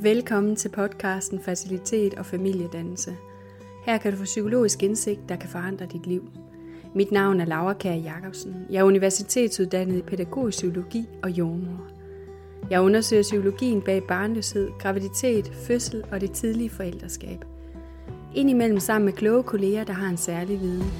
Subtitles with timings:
[0.00, 3.16] Velkommen til podcasten Facilitet og Familiedannelse.
[3.84, 6.30] Her kan du få psykologisk indsigt, der kan forandre dit liv.
[6.94, 8.54] Mit navn er Laura Kær Jacobsen.
[8.70, 11.86] Jeg er universitetsuddannet i pædagogisk psykologi og jordmor.
[12.70, 17.44] Jeg undersøger psykologien bag barnløshed, graviditet, fødsel og det tidlige forældreskab.
[18.34, 20.92] Indimellem sammen med kloge kolleger, der har en særlig viden.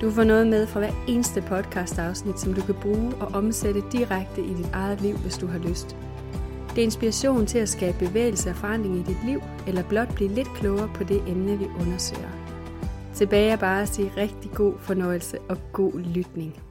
[0.00, 4.40] Du får noget med fra hver eneste podcast-afsnit, som du kan bruge og omsætte direkte
[4.40, 5.96] i dit eget liv, hvis du har lyst–
[6.74, 10.34] det er inspiration til at skabe bevægelse og forandring i dit liv, eller blot blive
[10.34, 12.30] lidt klogere på det emne, vi undersøger.
[13.14, 16.62] Tilbage er bare at sige rigtig god fornøjelse og god lytning.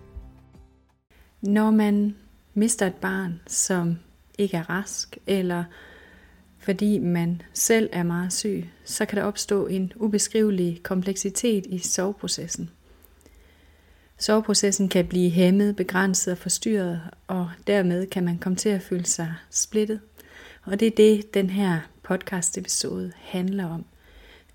[1.41, 2.16] Når man
[2.53, 3.98] mister et barn, som
[4.38, 5.63] ikke er rask, eller
[6.59, 12.70] fordi man selv er meget syg, så kan der opstå en ubeskrivelig kompleksitet i soveprocessen.
[14.23, 19.05] Soveprocessen kan blive hæmmet, begrænset og forstyrret, og dermed kan man komme til at føle
[19.05, 19.99] sig splittet.
[20.63, 23.85] Og det er det, den her podcast episode handler om.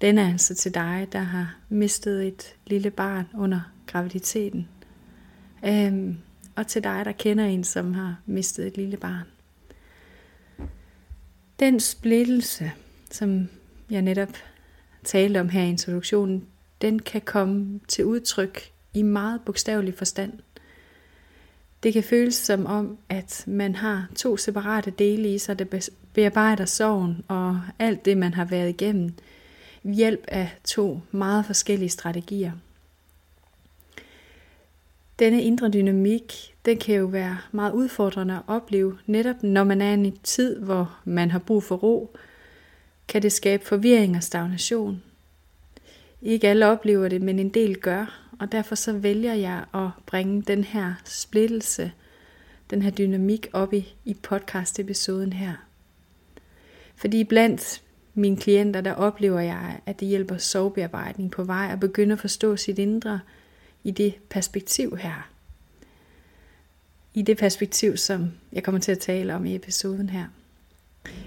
[0.00, 4.68] Den er altså til dig, der har mistet et lille barn under graviditeten.
[5.64, 6.18] Øhm,
[6.56, 9.26] og til dig, der kender en, som har mistet et lille barn.
[11.60, 12.72] Den splittelse,
[13.10, 13.48] som
[13.90, 14.32] jeg netop
[15.04, 16.46] talte om her i introduktionen,
[16.82, 20.32] den kan komme til udtryk i meget bogstavelig forstand.
[21.82, 26.64] Det kan føles som om, at man har to separate dele i sig, der bearbejder
[26.64, 29.12] sorgen og alt det, man har været igennem,
[29.82, 32.52] ved hjælp af to meget forskellige strategier.
[35.18, 39.90] Denne indre dynamik, den kan jo være meget udfordrende at opleve, netop når man er
[39.90, 42.16] i en tid, hvor man har brug for ro,
[43.08, 45.02] kan det skabe forvirring og stagnation.
[46.22, 50.42] Ikke alle oplever det, men en del gør, og derfor så vælger jeg at bringe
[50.42, 51.92] den her splittelse,
[52.70, 55.54] den her dynamik op i, i podcast-episoden her.
[56.96, 57.82] Fordi blandt
[58.14, 62.56] mine klienter, der oplever jeg, at det hjælper sovebearbejdning på vej at begynde at forstå
[62.56, 63.20] sit indre
[63.84, 65.30] i det perspektiv her.
[67.14, 70.26] I det perspektiv, som jeg kommer til at tale om i episoden her.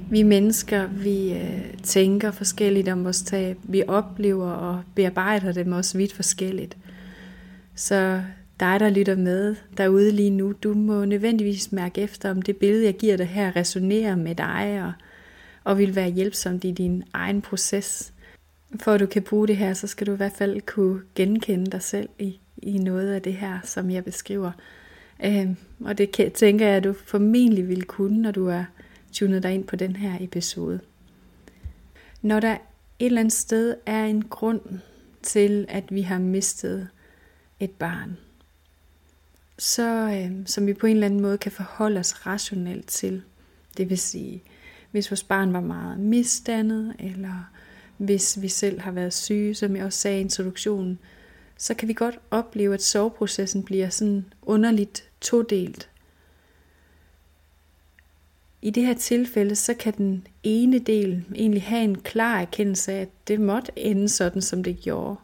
[0.09, 3.57] Vi mennesker, vi øh, tænker forskelligt om vores tab.
[3.63, 6.77] Vi oplever og bearbejder dem også vidt forskelligt.
[7.75, 8.21] Så
[8.59, 12.85] dig, der lytter med derude lige nu, du må nødvendigvis mærke efter, om det billede,
[12.85, 14.93] jeg giver dig her, resonerer med dig og,
[15.63, 18.13] og vil være hjælpsomt i din egen proces.
[18.79, 21.71] For at du kan bruge det her, så skal du i hvert fald kunne genkende
[21.71, 24.51] dig selv i, i noget af det her, som jeg beskriver.
[25.25, 25.47] Øh,
[25.79, 28.63] og det kan, tænker jeg, at du formentlig vil kunne, når du er
[29.11, 30.79] tunet dig ind på den her episode.
[32.21, 34.61] Når der et eller andet sted er en grund
[35.23, 36.87] til, at vi har mistet
[37.59, 38.17] et barn,
[39.57, 43.21] så øh, som vi på en eller anden måde kan forholde os rationelt til.
[43.77, 44.43] Det vil sige,
[44.91, 47.49] hvis vores barn var meget misdannet, eller
[47.97, 50.99] hvis vi selv har været syge, som jeg også sagde i introduktionen,
[51.57, 55.89] så kan vi godt opleve, at soveprocessen bliver sådan underligt todelt.
[58.61, 63.01] I det her tilfælde, så kan den ene del egentlig have en klar erkendelse af,
[63.01, 65.15] at det måtte ende sådan, som det gjorde.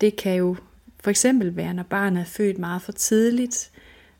[0.00, 0.56] Det kan jo
[1.00, 3.70] for eksempel være, når barnet er født meget for tidligt,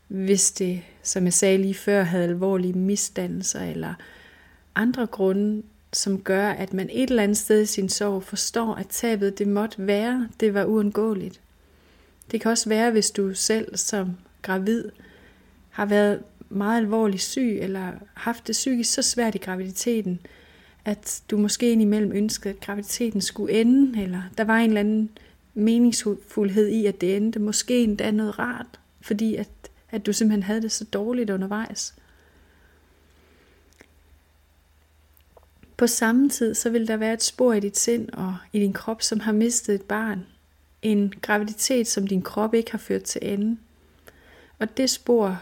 [0.07, 3.93] hvis det, som jeg sagde lige før, havde alvorlige misdannelser eller
[4.75, 5.63] andre grunde,
[5.93, 9.47] som gør, at man et eller andet sted i sin sorg forstår, at tabet det
[9.47, 11.41] måtte være, det var uundgåeligt.
[12.31, 14.83] Det kan også være, hvis du selv som gravid
[15.69, 20.19] har været meget alvorligt syg, eller haft det psykisk så svært i graviditeten,
[20.85, 25.09] at du måske indimellem ønskede, at graviditeten skulle ende, eller der var en eller anden
[25.53, 27.39] meningsfuldhed i, at det endte.
[27.39, 29.49] Måske endda noget rart, fordi at,
[29.91, 31.95] at du simpelthen havde det så dårligt undervejs.
[35.77, 38.73] På samme tid, så vil der være et spor i dit sind og i din
[38.73, 40.25] krop, som har mistet et barn.
[40.81, 43.57] En graviditet, som din krop ikke har ført til ende.
[44.59, 45.41] Og det spor,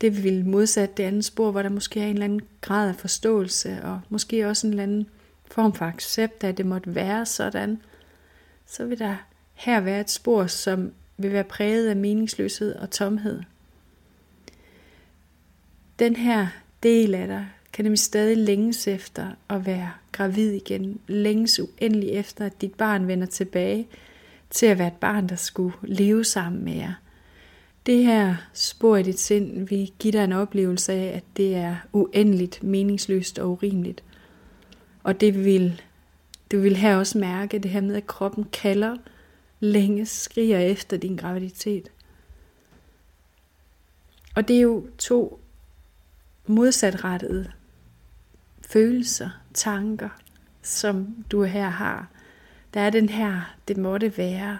[0.00, 2.96] det vil modsat det andet spor, hvor der måske er en eller anden grad af
[2.96, 5.06] forståelse, og måske også en eller anden
[5.50, 7.82] form for accept af, at det måtte være sådan,
[8.66, 9.16] så vil der
[9.54, 13.42] her være et spor, som vil være præget af meningsløshed og tomhed.
[15.98, 16.46] Den her
[16.82, 22.46] del af dig kan nemlig stadig længes efter at være gravid igen, længes uendelig efter,
[22.46, 23.88] at dit barn vender tilbage
[24.50, 26.94] til at være et barn, der skulle leve sammen med jer.
[27.90, 31.76] Det her spor i dit sind vil give dig en oplevelse af, at det er
[31.92, 34.04] uendeligt, meningsløst og urimeligt.
[35.02, 35.82] Og det vil,
[36.52, 38.96] du vil her også mærke det her med, at kroppen kalder,
[39.60, 41.90] længe skriger efter din graviditet.
[44.34, 45.40] Og det er jo to
[46.46, 47.52] modsatrettede
[48.68, 50.08] følelser, tanker,
[50.62, 52.08] som du her har.
[52.74, 54.58] Der er den her, det måtte være,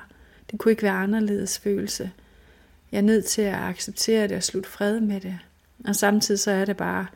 [0.51, 2.11] det kunne ikke være anderledes følelse.
[2.93, 5.39] Jeg er nødt til at acceptere det og slutte fred med det.
[5.89, 7.07] Og samtidig så er det bare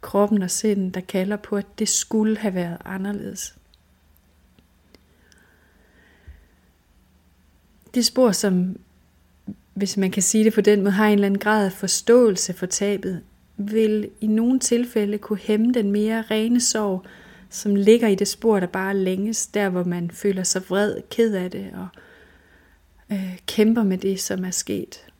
[0.00, 3.54] kroppen og sinden, der kalder på, at det skulle have været anderledes.
[7.94, 8.76] Det spor, som,
[9.74, 12.52] hvis man kan sige det på den måde, har en eller anden grad af forståelse
[12.52, 13.22] for tabet,
[13.56, 17.04] vil i nogle tilfælde kunne hæmme den mere rene sorg,
[17.50, 21.34] som ligger i det spor, der bare længes, der hvor man føler sig vred, ked
[21.34, 21.88] af det og
[23.12, 25.11] øh, kæmper med det, som er sket.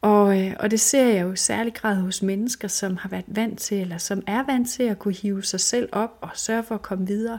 [0.00, 3.24] Og, øh, og det ser jeg jo i særlig grad hos mennesker, som har været
[3.26, 6.62] vant til, eller som er vant til at kunne hive sig selv op og sørge
[6.62, 7.38] for at komme videre.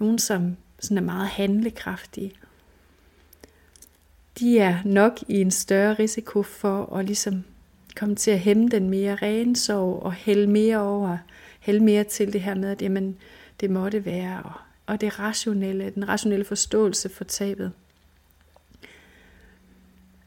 [0.00, 2.32] Nogen, som sådan er meget handlekraftige.
[4.38, 7.44] De er nok i en større risiko for at ligesom
[7.96, 11.18] komme til at hæmme den mere rene sorg og hælde mere over,
[11.60, 13.16] hælde mere til det her med, at jamen,
[13.60, 14.52] det måtte være, og,
[14.86, 17.72] og det rationelle, den rationelle forståelse for tabet.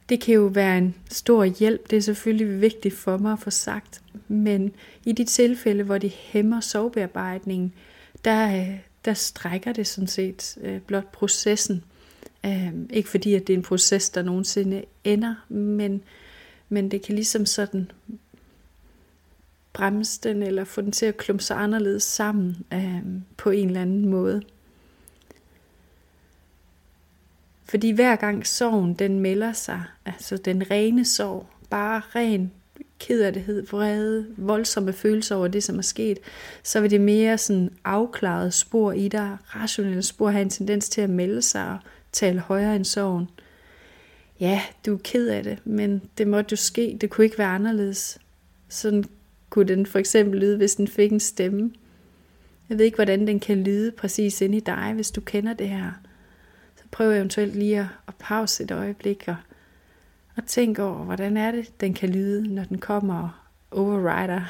[0.10, 3.50] Det kan jo være en stor hjælp, det er selvfølgelig vigtigt for mig at få
[3.50, 4.72] sagt, men
[5.06, 7.74] i de tilfælde, hvor det hæmmer sovebearbejdningen,
[8.26, 8.68] der,
[9.06, 11.84] der strækker det sådan set øh, blot processen.
[12.46, 16.02] Øhm, ikke fordi, at det er en proces, der nogensinde ender, men,
[16.70, 17.92] men det kan ligesom sådan
[19.74, 23.02] bremse den, eller få den til at klumpe sig anderledes sammen øh,
[23.38, 24.42] på en eller anden måde.
[27.66, 32.52] Fordi hver gang sorgen den melder sig, altså den rene sorg, bare ren
[33.00, 36.20] kederlighed, vrede, voldsomme følelser over det, som er sket,
[36.64, 41.02] så vil det mere sådan afklaret spor i dig, rationelle spor, have en tendens til
[41.02, 41.78] at melde sig og
[42.12, 43.30] tale højere end sorgen.
[44.40, 47.56] Ja, du er ked af det, men det måtte jo ske, det kunne ikke være
[47.56, 48.18] anderledes.
[48.70, 49.04] Sådan
[49.50, 51.72] kunne den for eksempel lyde, hvis den fik en stemme.
[52.70, 55.70] Jeg ved ikke, hvordan den kan lyde præcis ind i dig, hvis du kender det
[55.70, 55.92] her.
[56.96, 59.36] Prøv eventuelt lige at, at pause et øjeblik og
[60.36, 63.22] og tænk over, hvordan er det, den kan lyde, når den kommer
[63.70, 64.42] og overrider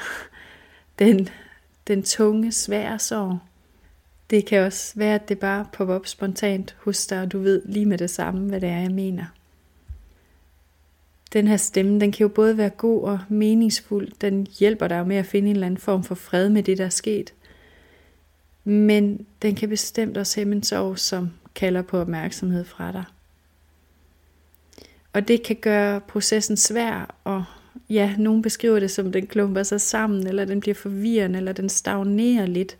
[0.98, 1.28] den,
[1.86, 3.38] den tunge, svære sorg.
[4.30, 7.62] Det kan også være, at det bare popper op spontant hos dig, og du ved
[7.64, 9.24] lige med det samme, hvad det er, jeg mener.
[11.32, 14.08] Den her stemme, den kan jo både være god og meningsfuld.
[14.20, 16.84] Den hjælper dig med at finde en eller anden form for fred med det, der
[16.84, 17.34] er sket.
[18.64, 23.04] Men den kan bestemt også hæmme en sorg, som kalder på opmærksomhed fra dig.
[25.12, 27.44] Og det kan gøre processen svær, og
[27.90, 31.68] ja, nogen beskriver det som, den klumper sig sammen, eller den bliver forvirrende, eller den
[31.68, 32.78] stagnerer lidt.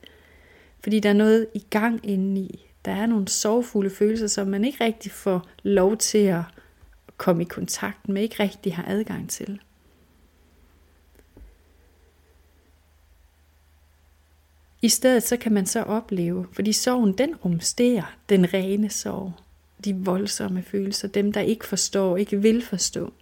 [0.80, 2.66] Fordi der er noget i gang indeni.
[2.84, 6.42] Der er nogle sorgfulde følelser, som man ikke rigtig får lov til at
[7.16, 9.60] komme i kontakt med, ikke rigtig har adgang til.
[14.86, 19.32] I stedet så kan man så opleve, fordi sorgen den rumsterer den rene sorg
[19.84, 23.12] de voldsomme følelser, dem der ikke forstår, ikke vil forstå,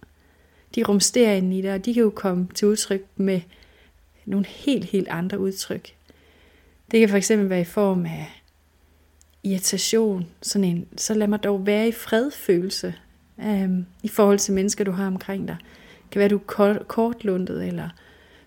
[0.75, 3.41] de rumsterer ind i dig, og de kan jo komme til udtryk med
[4.25, 5.93] nogle helt, helt andre udtryk.
[6.91, 8.43] Det kan for eksempel være i form af
[9.43, 12.93] irritation, sådan en, så lad mig dog være i fredfølelse
[13.39, 15.57] øhm, i forhold til mennesker, du har omkring dig.
[16.03, 17.89] Det kan være, du er kortlundet, eller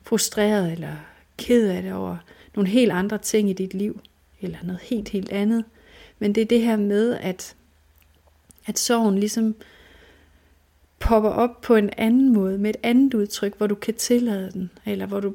[0.03, 0.97] frustreret, eller
[1.37, 2.17] ked af det over
[2.59, 4.01] nogle helt andre ting i dit liv,
[4.41, 5.65] eller noget helt, helt andet.
[6.19, 7.55] Men det er det her med, at
[8.67, 9.55] at sorgen ligesom
[10.99, 14.71] popper op på en anden måde, med et andet udtryk, hvor du kan tillade den,
[14.87, 15.35] eller hvor du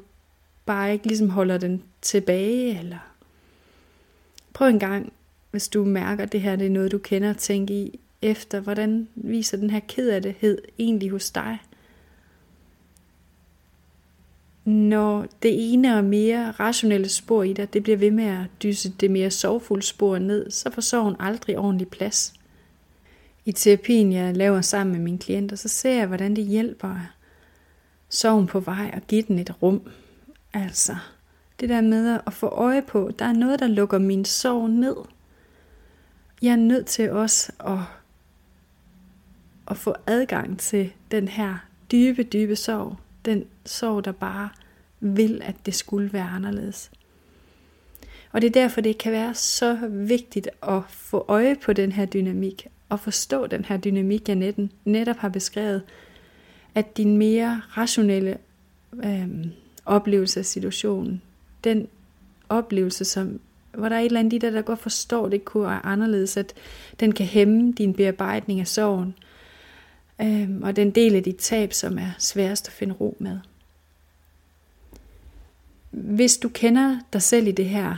[0.66, 2.98] bare ikke ligesom holder den tilbage, eller
[4.52, 5.12] prøv en gang,
[5.50, 8.60] hvis du mærker, at det her det er noget, du kender, at tænke i efter,
[8.60, 11.58] hvordan viser den her ked egentlig hos dig?
[14.64, 18.92] Når det ene og mere rationelle spor i dig, det bliver ved med at dyse
[19.00, 22.34] det mere sorgfulde spor ned, så får sorgen aldrig ordentlig plads
[23.44, 26.96] i terapien, jeg laver sammen med mine klienter, så ser jeg, hvordan det hjælper
[28.08, 29.82] sorgen på vej og give den et rum.
[30.52, 30.96] Altså,
[31.60, 34.96] det der med at få øje på, der er noget, der lukker min sorg ned.
[36.42, 37.78] Jeg er nødt til også at,
[39.68, 41.56] at få adgang til den her
[41.92, 42.96] dybe, dybe sorg.
[43.24, 44.48] Den sorg, der bare
[45.00, 46.90] vil, at det skulle være anderledes.
[48.32, 52.06] Og det er derfor, det kan være så vigtigt at få øje på den her
[52.06, 55.82] dynamik, og forstå den her dynamik, jeg netten, netop har beskrevet,
[56.74, 58.38] at din mere rationelle
[59.04, 59.28] øh,
[59.84, 61.22] oplevelse af situationen,
[61.64, 61.88] den
[62.48, 63.40] oplevelse, som,
[63.74, 66.36] hvor der er et eller andet i dig, der godt forstår, det kunne være anderledes,
[66.36, 66.54] at
[67.00, 69.14] den kan hæmme din bearbejdning af sorgen,
[70.20, 73.38] øh, og den del af dit tab, som er sværest at finde ro med
[75.94, 77.96] hvis du kender dig selv i det her,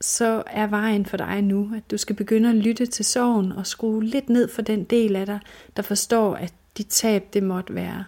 [0.00, 3.66] så er vejen for dig nu, at du skal begynde at lytte til sorgen og
[3.66, 5.40] skrue lidt ned for den del af dig,
[5.76, 8.04] der forstår, at dit tab det måtte være.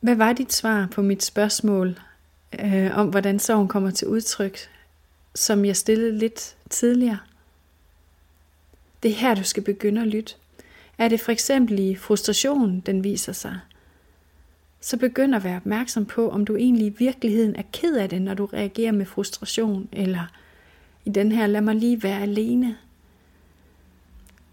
[0.00, 2.00] Hvad var dit svar på mit spørgsmål
[2.60, 4.58] øh, om, hvordan sorgen kommer til udtryk,
[5.34, 7.18] som jeg stillede lidt tidligere?
[9.02, 10.34] Det er her, du skal begynde at lytte.
[10.98, 13.58] Er det for eksempel i frustration, den viser sig?
[14.80, 18.22] Så begynd at være opmærksom på, om du egentlig i virkeligheden er ked af det,
[18.22, 20.32] når du reagerer med frustration, eller
[21.04, 22.76] i den her, lad mig lige være alene.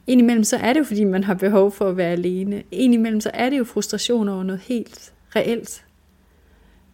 [0.07, 2.63] Indimellem så er det jo, fordi man har behov for at være alene.
[2.71, 5.85] Indimellem så er det jo frustration over noget helt reelt.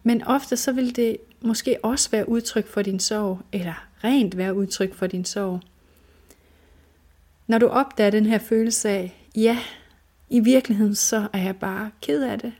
[0.02, 4.54] Men ofte så vil det måske også være udtryk for din sorg, eller rent være
[4.54, 5.60] udtryk for din sorg.
[7.46, 9.58] Når du opdager den her følelse af, ja,
[10.30, 12.52] i virkeligheden så er jeg bare ked af det.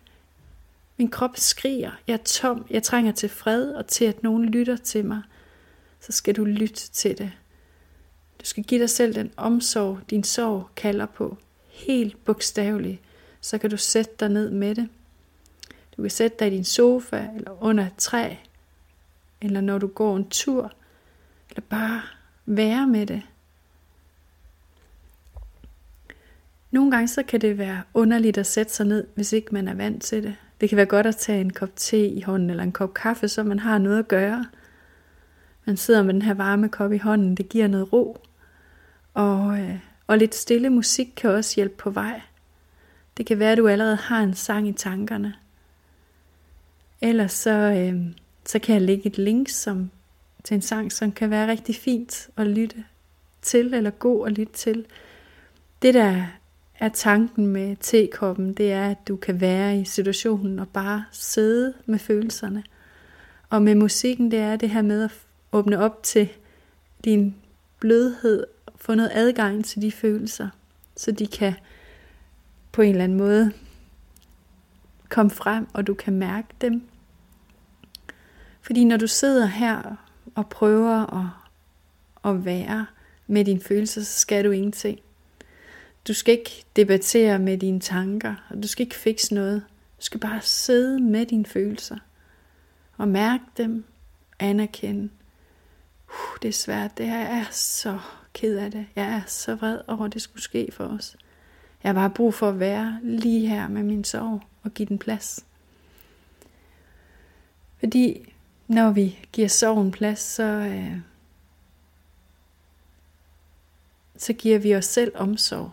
[0.96, 4.76] Min krop skriger, jeg er tom, jeg trænger til fred og til at nogen lytter
[4.76, 5.22] til mig.
[6.00, 7.32] Så skal du lytte til det.
[8.40, 11.36] Du skal give dig selv den omsorg, din sorg kalder på.
[11.68, 13.00] Helt bogstaveligt,
[13.40, 14.88] så kan du sætte dig ned med det.
[15.96, 18.34] Du kan sætte dig i din sofa, eller under et træ,
[19.42, 20.72] eller når du går en tur,
[21.50, 22.02] eller bare
[22.46, 23.22] være med det.
[26.70, 29.74] Nogle gange så kan det være underligt at sætte sig ned, hvis ikke man er
[29.74, 30.36] vant til det.
[30.64, 33.28] Det kan være godt at tage en kop te i hånden eller en kop kaffe,
[33.28, 34.46] så man har noget at gøre.
[35.64, 38.18] Man sidder med den her varme kop i hånden, det giver noget ro.
[39.14, 42.20] Og, øh, og lidt stille musik kan også hjælpe på vej.
[43.16, 45.34] Det kan være, at du allerede har en sang i tankerne.
[47.00, 48.00] Ellers så, øh,
[48.44, 49.90] så kan jeg lægge et link som,
[50.44, 52.84] til en sang, som kan være rigtig fint at lytte
[53.42, 54.86] til, eller god at lytte til.
[55.82, 56.26] Det der
[56.84, 61.74] er tanken med tekoppen, det er, at du kan være i situationen og bare sidde
[61.86, 62.64] med følelserne.
[63.50, 65.10] Og med musikken, det er det her med at
[65.52, 66.28] åbne op til
[67.04, 67.34] din
[67.80, 70.48] blødhed, få noget adgang til de følelser,
[70.96, 71.54] så de kan
[72.72, 73.52] på en eller anden måde
[75.08, 76.82] komme frem, og du kan mærke dem.
[78.62, 79.96] Fordi når du sidder her
[80.34, 81.26] og prøver at,
[82.30, 82.86] at være
[83.26, 84.98] med dine følelser, så skal du ingenting.
[86.08, 89.62] Du skal ikke debattere med dine tanker, og du skal ikke fikse noget.
[89.98, 91.96] Du skal bare sidde med dine følelser
[92.96, 93.84] og mærke dem,
[94.38, 95.10] anerkende.
[96.08, 97.98] Uh, det er svært, det her jeg er så
[98.32, 98.86] ked af det.
[98.96, 101.16] Jeg er så vred over, at det skulle ske for os.
[101.82, 104.98] Jeg har bare brug for at være lige her med min sorg og give den
[104.98, 105.44] plads.
[107.78, 108.32] Fordi
[108.68, 110.98] når vi giver sorgen plads, så, øh,
[114.16, 115.72] så giver vi os selv omsorg.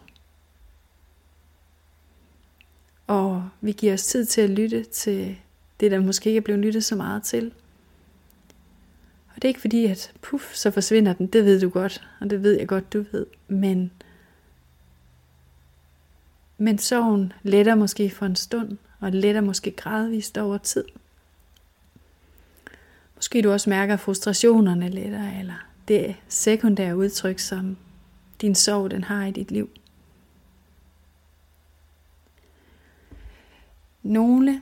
[3.12, 5.38] Og vi giver os tid til at lytte til
[5.80, 7.54] det, der måske ikke er blevet lyttet så meget til.
[9.28, 11.28] Og det er ikke fordi, at puff, så forsvinder den.
[11.28, 13.26] Det ved du godt, og det ved jeg godt, du ved.
[13.48, 13.92] Men,
[16.58, 20.84] men sorgen letter måske for en stund, og letter måske gradvist over tid.
[23.16, 27.78] Måske du også mærker, at frustrationerne letter, eller det sekundære udtryk, som
[28.42, 29.70] din sorg den har i dit liv.
[34.04, 34.62] Nogle,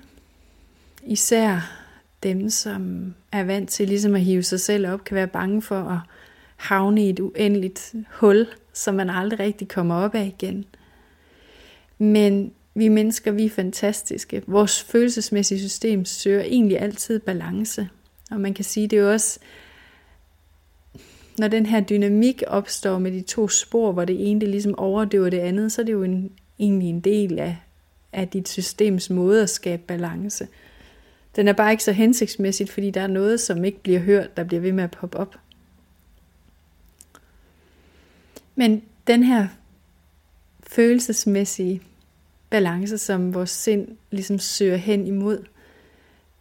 [1.03, 1.71] især
[2.23, 5.79] dem, som er vant til ligesom at hive sig selv op, kan være bange for
[5.79, 5.99] at
[6.55, 10.65] havne i et uendeligt hul, som man aldrig rigtig kommer op af igen.
[11.97, 14.41] Men vi mennesker, vi er fantastiske.
[14.47, 17.89] Vores følelsesmæssige system søger egentlig altid balance.
[18.31, 19.39] Og man kan sige, det er jo også,
[21.37, 25.29] når den her dynamik opstår med de to spor, hvor det ene det ligesom overdøver
[25.29, 27.57] det andet, så er det jo en, egentlig en del af,
[28.13, 30.47] af dit systems måde at skabe balance.
[31.35, 34.43] Den er bare ikke så hensigtsmæssigt, fordi der er noget, som ikke bliver hørt, der
[34.43, 35.35] bliver ved med at poppe op.
[38.55, 39.47] Men den her
[40.67, 41.81] følelsesmæssige
[42.49, 45.45] balance, som vores sind ligesom søger hen imod,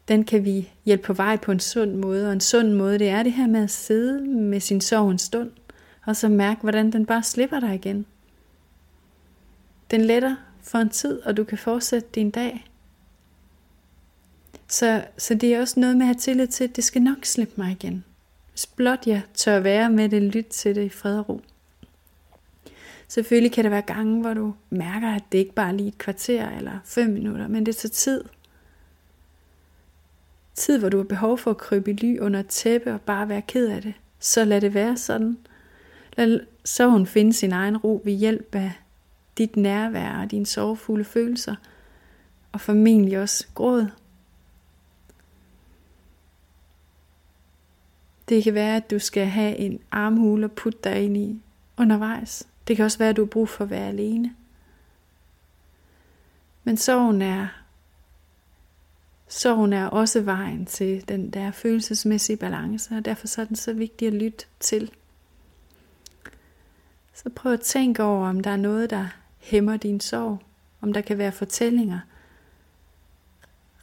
[0.09, 2.27] den kan vi hjælpe på vej på en sund måde.
[2.27, 5.19] Og en sund måde, det er det her med at sidde med sin sorg en
[5.19, 5.51] stund,
[6.07, 8.07] og så mærke, hvordan den bare slipper dig igen.
[9.91, 12.65] Den letter for en tid, og du kan fortsætte din dag.
[14.69, 17.25] Så, så det er også noget med at have tillid til, at det skal nok
[17.25, 18.05] slippe mig igen.
[18.51, 21.41] Hvis blot jeg tør være med det, lyt til det i fred og ro.
[23.09, 25.99] Selvfølgelig kan der være gange, hvor du mærker, at det ikke bare er lige et
[25.99, 28.25] kvarter eller fem minutter, men det tager tid.
[30.55, 33.29] Tid, hvor du har behov for at krybe i ly under et tæppe og bare
[33.29, 33.95] være ked af det.
[34.19, 35.39] Så lad det være sådan.
[36.17, 38.73] Lad sorgen finde sin egen ro ved hjælp af
[39.39, 41.55] dit nærvær og dine sorgfulde følelser,
[42.53, 43.91] og formentlig også gråd.
[48.29, 51.43] Det kan være, at du skal have en armhule og putte dig ind i
[51.77, 52.49] undervejs.
[52.69, 54.35] Det kan også være, at du har brug for at være alene.
[56.65, 57.49] Men sorgen er,
[59.29, 63.73] sorgen er også vejen til den der følelsesmæssige balance, og derfor så er den så
[63.73, 64.91] vigtig at lytte til.
[67.15, 69.09] Så prøv at tænke over, om der er noget, der
[69.49, 70.39] hæmmer din sorg.
[70.81, 71.99] Om der kan være fortællinger.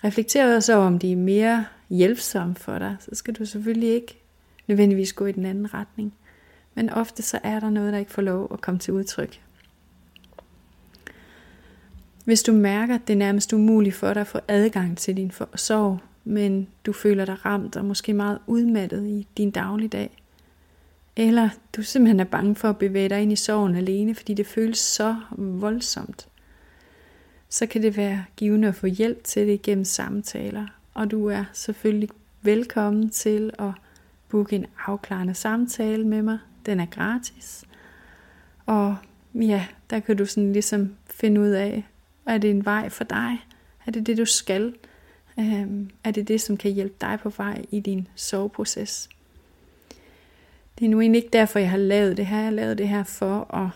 [0.03, 2.95] Reflekter også over, om de er mere hjælpsomme for dig.
[2.99, 4.19] Så skal du selvfølgelig ikke
[4.67, 6.13] nødvendigvis gå i den anden retning.
[6.75, 9.41] Men ofte så er der noget, der ikke får lov at komme til udtryk.
[12.25, 15.31] Hvis du mærker, at det er nærmest umuligt for dig at få adgang til din
[15.55, 20.24] sorg, men du føler dig ramt og måske meget udmattet i din dagligdag,
[21.15, 24.47] eller du simpelthen er bange for at bevæge dig ind i sorgen alene, fordi det
[24.47, 26.27] føles så voldsomt,
[27.49, 30.67] så kan det være givende at få hjælp til det gennem samtaler.
[30.93, 32.09] Og du er selvfølgelig
[32.41, 33.71] velkommen til at
[34.29, 36.39] booke en afklarende samtale med mig.
[36.65, 37.63] Den er gratis.
[38.65, 38.95] Og
[39.35, 41.83] ja, der kan du sådan ligesom finde ud af,
[42.25, 43.45] er det en vej for dig?
[43.85, 44.75] Er det det, du skal?
[45.39, 49.09] Øhm, er det det, som kan hjælpe dig på vej i din soveproces?
[50.79, 52.37] Det er nu egentlig ikke derfor, jeg har lavet det her.
[52.37, 53.69] Jeg har lavet det her for at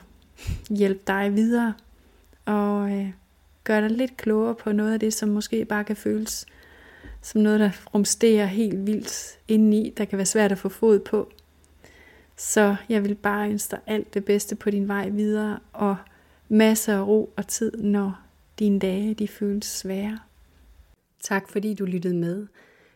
[0.78, 1.74] hjælpe dig videre
[2.46, 3.12] og øh,
[3.64, 6.46] gøre dig lidt klogere på noget af det, som måske bare kan føles
[7.22, 11.32] som noget, der rumsterer helt vildt indeni, der kan være svært at få fod på.
[12.38, 15.96] Så jeg vil bare ønske dig alt det bedste på din vej videre, og
[16.50, 18.20] masser af ro og tid, når
[18.60, 20.20] dine dage de føles svære.
[21.20, 22.48] Tak fordi du lyttede med.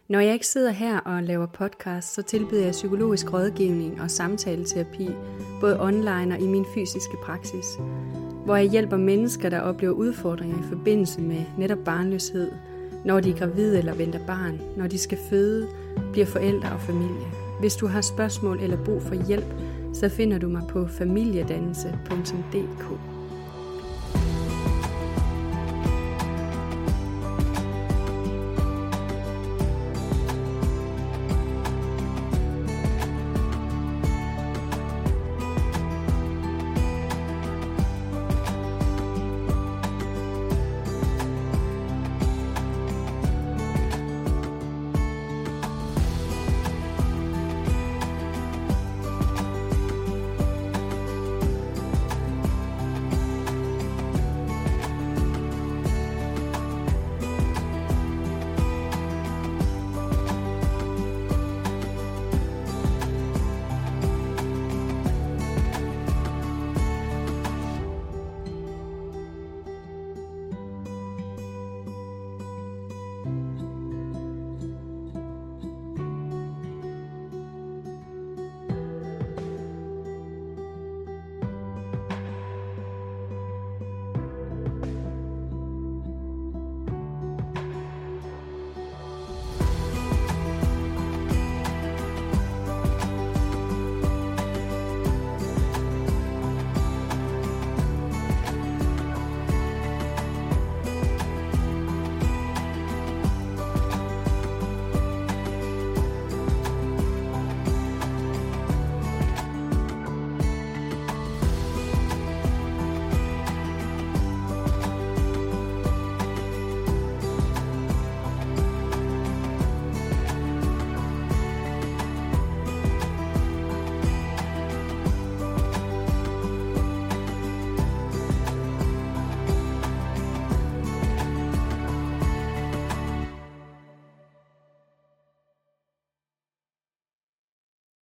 [0.09, 5.09] Når jeg ikke sidder her og laver podcast, så tilbyder jeg psykologisk rådgivning og samtaleterapi,
[5.61, 7.65] både online og i min fysiske praksis,
[8.45, 12.51] hvor jeg hjælper mennesker, der oplever udfordringer i forbindelse med netop barnløshed,
[13.05, 15.67] når de er gravide eller venter barn, når de skal føde,
[16.11, 17.27] bliver forældre og familie.
[17.59, 19.53] Hvis du har spørgsmål eller brug for hjælp,
[19.93, 23.12] så finder du mig på familiedannelse.dk.